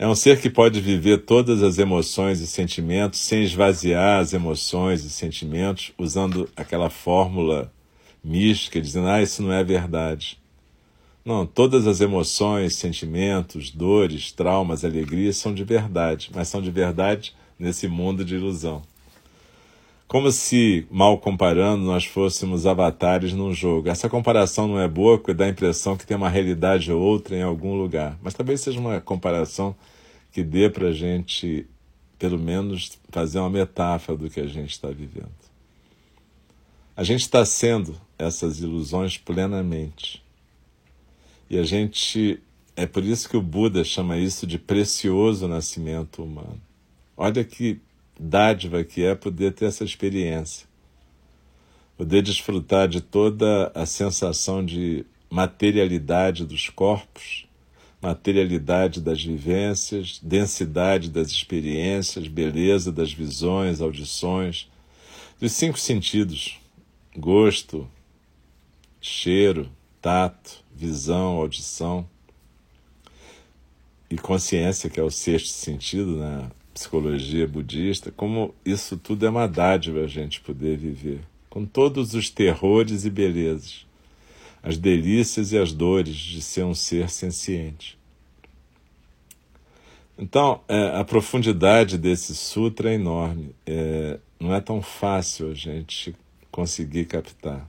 É 0.00 0.06
um 0.06 0.14
ser 0.14 0.40
que 0.40 0.48
pode 0.48 0.80
viver 0.80 1.24
todas 1.24 1.60
as 1.60 1.76
emoções 1.76 2.38
e 2.40 2.46
sentimentos 2.46 3.18
sem 3.18 3.42
esvaziar 3.42 4.20
as 4.20 4.32
emoções 4.32 5.04
e 5.04 5.10
sentimentos 5.10 5.90
usando 5.98 6.48
aquela 6.54 6.88
fórmula 6.88 7.72
mística 8.22 8.80
dizendo: 8.80 9.08
ah, 9.08 9.20
isso 9.20 9.42
não 9.42 9.52
é 9.52 9.64
verdade. 9.64 10.38
Não, 11.24 11.44
todas 11.44 11.88
as 11.88 12.00
emoções, 12.00 12.76
sentimentos, 12.76 13.72
dores, 13.72 14.30
traumas, 14.30 14.84
alegrias 14.84 15.36
são 15.36 15.52
de 15.52 15.64
verdade, 15.64 16.30
mas 16.32 16.46
são 16.46 16.62
de 16.62 16.70
verdade 16.70 17.34
nesse 17.58 17.88
mundo 17.88 18.24
de 18.24 18.36
ilusão. 18.36 18.82
Como 20.08 20.32
se, 20.32 20.86
mal 20.90 21.18
comparando, 21.18 21.84
nós 21.84 22.06
fôssemos 22.06 22.66
avatares 22.66 23.34
num 23.34 23.52
jogo. 23.52 23.90
Essa 23.90 24.08
comparação 24.08 24.66
não 24.66 24.80
é 24.80 24.88
boa 24.88 25.18
porque 25.18 25.34
dá 25.34 25.44
a 25.44 25.50
impressão 25.50 25.98
que 25.98 26.06
tem 26.06 26.16
uma 26.16 26.30
realidade 26.30 26.90
ou 26.90 26.98
outra 26.98 27.36
em 27.36 27.42
algum 27.42 27.74
lugar. 27.74 28.18
Mas 28.22 28.32
talvez 28.32 28.62
seja 28.62 28.80
uma 28.80 29.02
comparação 29.02 29.76
que 30.32 30.42
dê 30.42 30.70
para 30.70 30.88
a 30.88 30.92
gente, 30.92 31.66
pelo 32.18 32.38
menos, 32.38 32.98
fazer 33.10 33.38
uma 33.38 33.50
metáfora 33.50 34.16
do 34.16 34.30
que 34.30 34.40
a 34.40 34.46
gente 34.46 34.70
está 34.70 34.88
vivendo. 34.88 35.28
A 36.96 37.04
gente 37.04 37.20
está 37.20 37.44
sendo 37.44 37.94
essas 38.18 38.60
ilusões 38.60 39.18
plenamente. 39.18 40.24
E 41.50 41.58
a 41.58 41.64
gente. 41.64 42.42
É 42.74 42.86
por 42.86 43.04
isso 43.04 43.28
que 43.28 43.36
o 43.36 43.42
Buda 43.42 43.84
chama 43.84 44.16
isso 44.16 44.46
de 44.46 44.58
precioso 44.58 45.46
nascimento 45.46 46.22
humano. 46.22 46.60
Olha 47.14 47.44
que 47.44 47.78
dádiva 48.18 48.82
que 48.82 49.04
é 49.04 49.14
poder 49.14 49.52
ter 49.52 49.66
essa 49.66 49.84
experiência. 49.84 50.66
Poder 51.96 52.22
desfrutar 52.22 52.88
de 52.88 53.00
toda 53.00 53.70
a 53.74 53.86
sensação 53.86 54.64
de 54.64 55.04
materialidade 55.30 56.44
dos 56.44 56.68
corpos, 56.68 57.46
materialidade 58.00 59.00
das 59.00 59.22
vivências, 59.22 60.20
densidade 60.22 61.10
das 61.10 61.28
experiências, 61.28 62.28
beleza 62.28 62.92
das 62.92 63.12
visões, 63.12 63.80
audições, 63.80 64.68
dos 65.40 65.52
cinco 65.52 65.78
sentidos: 65.78 66.60
gosto, 67.16 67.88
cheiro, 69.00 69.70
tato, 70.00 70.64
visão, 70.74 71.36
audição 71.36 72.08
e 74.10 74.16
consciência, 74.16 74.88
que 74.88 75.00
é 75.00 75.02
o 75.02 75.10
sexto 75.10 75.48
sentido 75.48 76.16
na 76.16 76.50
psicologia 76.78 77.46
budista, 77.48 78.12
como 78.12 78.54
isso 78.64 78.96
tudo 78.96 79.26
é 79.26 79.30
uma 79.30 79.48
dádiva 79.48 80.00
a 80.00 80.06
gente 80.06 80.40
poder 80.40 80.78
viver, 80.78 81.20
com 81.50 81.66
todos 81.66 82.14
os 82.14 82.30
terrores 82.30 83.04
e 83.04 83.10
belezas, 83.10 83.84
as 84.62 84.78
delícias 84.78 85.50
e 85.50 85.58
as 85.58 85.72
dores 85.72 86.14
de 86.14 86.40
ser 86.40 86.64
um 86.64 86.74
ser 86.74 87.10
senciente. 87.10 87.98
Então, 90.16 90.60
é, 90.68 90.98
a 91.00 91.04
profundidade 91.04 91.98
desse 91.98 92.34
sutra 92.34 92.90
é 92.90 92.94
enorme. 92.94 93.54
É, 93.66 94.18
não 94.38 94.54
é 94.54 94.60
tão 94.60 94.80
fácil 94.80 95.50
a 95.50 95.54
gente 95.54 96.14
conseguir 96.50 97.06
captar. 97.06 97.68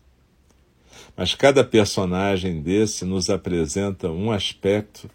Mas 1.18 1.34
cada 1.34 1.64
personagem 1.64 2.62
desse 2.62 3.06
nos 3.06 3.30
apresenta 3.30 4.10
um 4.10 4.32
aspecto 4.32 5.10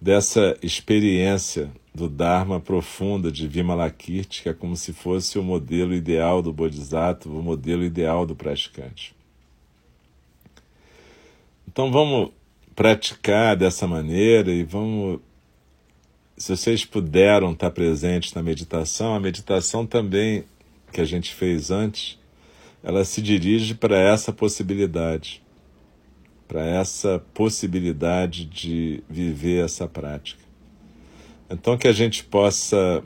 dessa 0.00 0.56
experiência 0.62 1.70
do 1.94 2.08
Dharma 2.08 2.60
profunda 2.60 3.30
de 3.32 3.48
Vimalakirti, 3.48 4.42
que 4.42 4.48
é 4.48 4.54
como 4.54 4.76
se 4.76 4.92
fosse 4.92 5.38
o 5.38 5.42
modelo 5.42 5.92
ideal 5.92 6.40
do 6.40 6.52
Bodhisattva, 6.52 7.34
o 7.34 7.42
modelo 7.42 7.82
ideal 7.82 8.24
do 8.24 8.36
praticante. 8.36 9.14
Então 11.66 11.90
vamos 11.90 12.30
praticar 12.74 13.56
dessa 13.56 13.86
maneira 13.86 14.52
e 14.52 14.62
vamos. 14.62 15.20
Se 16.36 16.56
vocês 16.56 16.84
puderam 16.84 17.50
estar 17.50 17.70
presentes 17.72 18.32
na 18.32 18.42
meditação, 18.42 19.14
a 19.14 19.20
meditação 19.20 19.84
também 19.84 20.44
que 20.92 21.00
a 21.00 21.04
gente 21.04 21.34
fez 21.34 21.72
antes, 21.72 22.16
ela 22.82 23.04
se 23.04 23.20
dirige 23.20 23.74
para 23.74 23.98
essa 23.98 24.32
possibilidade 24.32 25.42
para 26.48 26.64
essa 26.64 27.22
possibilidade 27.34 28.46
de 28.46 29.04
viver 29.08 29.64
essa 29.64 29.86
prática. 29.86 30.42
Então, 31.50 31.76
que 31.76 31.86
a 31.86 31.92
gente 31.92 32.24
possa 32.24 33.04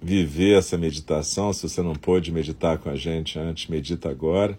viver 0.00 0.58
essa 0.58 0.76
meditação. 0.76 1.52
Se 1.52 1.68
você 1.68 1.82
não 1.82 1.94
pôde 1.94 2.32
meditar 2.32 2.78
com 2.78 2.90
a 2.90 2.96
gente 2.96 3.38
antes, 3.38 3.68
medita 3.68 4.10
agora. 4.10 4.58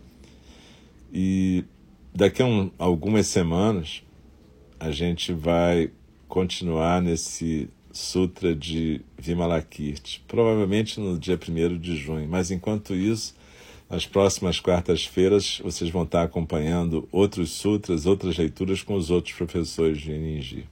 E 1.11 1.65
daqui 2.13 2.41
a 2.41 2.45
um, 2.45 2.71
algumas 2.77 3.27
semanas 3.27 4.03
a 4.79 4.91
gente 4.91 5.33
vai 5.33 5.91
continuar 6.27 7.01
nesse 7.01 7.69
Sutra 7.91 8.55
de 8.55 9.01
Vimalakirti, 9.15 10.23
provavelmente 10.27 10.99
no 10.99 11.19
dia 11.19 11.37
1 11.37 11.77
de 11.77 11.95
junho. 11.95 12.27
Mas 12.27 12.49
enquanto 12.49 12.95
isso, 12.95 13.35
nas 13.93 14.07
próximas 14.07 14.59
quartas-feiras, 14.59 15.61
vocês 15.63 15.91
vão 15.91 16.01
estar 16.01 16.23
acompanhando 16.23 17.07
outros 17.11 17.51
sutras, 17.51 18.07
outras 18.07 18.35
leituras 18.35 18.81
com 18.81 18.95
os 18.95 19.11
outros 19.11 19.35
professores 19.35 20.01
de 20.01 20.11
Ninji. 20.11 20.67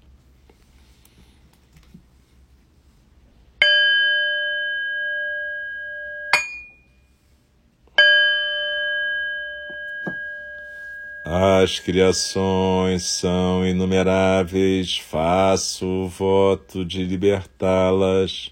As 11.23 11.77
criações 11.77 13.03
são 13.03 13.63
inumeráveis, 13.63 14.97
faço 14.97 15.86
o 15.86 16.07
voto 16.07 16.84
de 16.84 17.03
libertá-las 17.03 18.51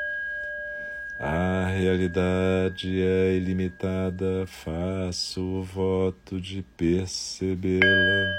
A 1.23 1.67
realidade 1.67 2.99
é 2.99 3.35
ilimitada, 3.35 4.43
faço 4.47 5.39
o 5.39 5.61
voto 5.61 6.41
de 6.41 6.63
percebê-la. 6.75 8.33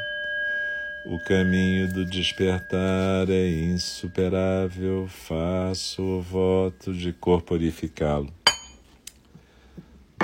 O 1.07 1.17
caminho 1.21 1.87
do 1.93 2.05
despertar 2.05 3.31
é 3.31 3.49
insuperável, 3.49 5.07
faço 5.07 6.03
o 6.03 6.21
voto 6.21 6.93
de 6.93 7.13
corporificá-lo. 7.13 8.35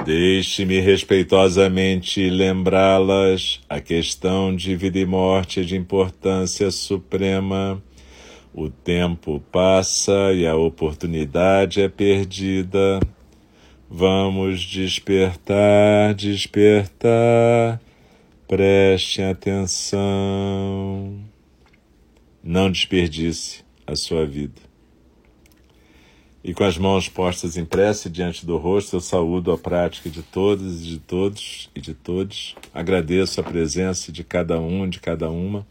Deixe-me 0.05 0.81
respeitosamente 0.81 2.29
lembrá-las, 2.29 3.61
a 3.69 3.81
questão 3.81 4.57
de 4.57 4.75
vida 4.75 4.99
e 4.99 5.07
morte 5.07 5.61
é 5.61 5.63
de 5.63 5.77
importância 5.77 6.73
suprema 6.73 7.81
o 8.55 8.69
tempo 8.69 9.41
passa 9.53 10.33
e 10.33 10.47
a 10.47 10.57
oportunidade 10.57 11.81
é 11.81 11.89
perdida. 11.89 13.01
Vamos 13.91 14.61
despertar, 14.61 16.15
despertar. 16.15 17.81
Preste 18.47 19.23
atenção. 19.23 21.19
Não 22.43 22.71
desperdice 22.71 23.65
a 23.87 23.95
sua 23.95 24.27
vida. 24.27 24.69
E 26.43 26.55
com 26.55 26.65
as 26.65 26.79
mãos 26.79 27.09
postas 27.09 27.57
em 27.57 27.65
prece 27.65 28.09
diante 28.09 28.47
do 28.47 28.57
rosto, 28.57 28.97
eu 28.97 29.01
saúdo 29.01 29.53
a 29.53 29.59
prática 29.59 30.09
de 30.09 30.23
todos 30.23 30.83
e 30.83 30.85
de 30.85 30.99
todos 30.99 31.69
e 31.75 31.81
de 31.81 31.95
todos. 31.95 32.55
Agradeço 32.73 33.41
a 33.41 33.45
presença 33.45 34.11
de 34.11 34.25
cada 34.25 34.59
um, 34.61 34.89
de 34.89 35.01
cada 35.01 35.31
uma. 35.31 35.67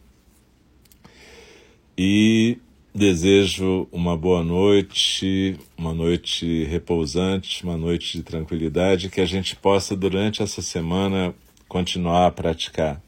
E 1.98 2.60
Desejo 2.98 3.88
uma 3.92 4.18
boa 4.18 4.44
noite, 4.44 5.56
uma 5.78 5.94
noite 5.94 6.64
repousante, 6.64 7.64
uma 7.64 7.78
noite 7.78 8.18
de 8.18 8.24
tranquilidade, 8.24 9.12
que 9.12 9.22
a 9.22 9.26
gente 9.28 9.56
possa, 9.56 9.96
durante 9.96 10.42
essa 10.42 10.64
semana, 10.64 11.32
continuar 11.68 12.26
a 12.26 12.32
praticar. 12.32 13.00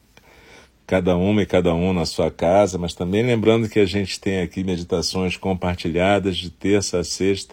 Cada 0.86 1.16
uma 1.16 1.42
e 1.42 1.46
cada 1.46 1.74
um 1.74 1.92
na 1.92 2.06
sua 2.06 2.30
casa, 2.30 2.78
mas 2.78 2.94
também 2.94 3.24
lembrando 3.24 3.68
que 3.68 3.80
a 3.80 3.84
gente 3.84 4.20
tem 4.20 4.42
aqui 4.42 4.62
meditações 4.62 5.36
compartilhadas 5.36 6.36
de 6.36 6.50
terça 6.50 7.00
a 7.00 7.02
sexta, 7.02 7.52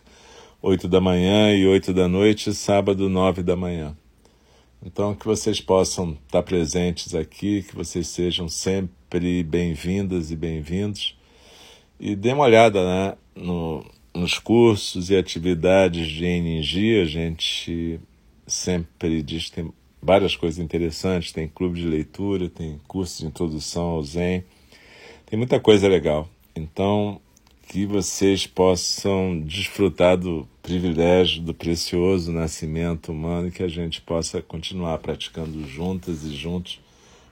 oito 0.62 0.88
da 0.88 1.02
manhã 1.02 1.56
e 1.56 1.66
oito 1.66 1.92
da 1.92 2.08
noite, 2.08 2.54
sábado, 2.54 3.10
nove 3.10 3.42
da 3.42 3.56
manhã. 3.56 3.98
Então, 4.86 5.16
que 5.16 5.26
vocês 5.26 5.60
possam 5.60 6.16
estar 6.28 6.44
presentes 6.44 7.16
aqui, 7.16 7.64
que 7.64 7.76
vocês 7.76 8.06
sejam 8.06 8.48
sempre 8.48 9.42
bem-vindas 9.42 10.30
e 10.30 10.36
bem-vindos 10.36 11.18
e 12.00 12.16
dê 12.16 12.34
uma 12.34 12.44
olhada 12.44 12.84
né, 12.84 13.18
no, 13.36 13.86
nos 14.14 14.38
cursos 14.40 15.10
e 15.10 15.16
atividades 15.16 16.08
de 16.08 16.26
energia, 16.26 17.02
a 17.02 17.06
gente 17.06 18.00
sempre 18.46 19.22
diz 19.22 19.46
que 19.46 19.52
tem 19.52 19.74
várias 20.02 20.36
coisas 20.36 20.60
interessantes, 20.60 21.32
tem 21.32 21.48
clube 21.48 21.82
de 21.82 21.88
leitura, 21.88 22.50
tem 22.50 22.80
curso 22.88 23.22
de 23.22 23.28
introdução 23.28 23.84
ao 23.84 24.04
Zen, 24.04 24.44
tem 25.26 25.38
muita 25.38 25.60
coisa 25.60 25.88
legal. 25.88 26.30
Então, 26.56 27.20
que 27.68 27.86
vocês 27.86 28.48
possam 28.48 29.40
desfrutar 29.42 30.18
do 30.18 30.48
privilégio, 30.64 31.42
do 31.42 31.54
precioso 31.54 32.32
nascimento 32.32 33.12
humano 33.12 33.50
e 33.50 33.52
que 33.52 33.62
a 33.62 33.68
gente 33.68 34.02
possa 34.02 34.42
continuar 34.42 34.98
praticando 35.00 35.68
juntas 35.68 36.24
e 36.24 36.34
juntos 36.34 36.80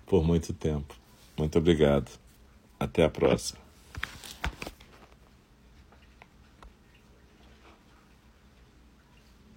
por 0.06 0.24
muito 0.24 0.54
tempo. 0.54 0.96
Muito 1.38 1.58
obrigado. 1.58 2.12
Até 2.78 3.04
a 3.04 3.10
próxima. 3.10 3.65